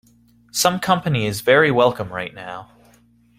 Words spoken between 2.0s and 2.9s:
right now.